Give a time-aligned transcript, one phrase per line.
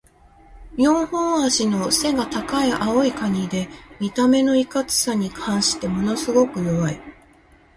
[0.77, 3.69] 四本脚の背が高い青いカニで、
[3.99, 6.99] 見た目のいかつさに反してものすごく弱い。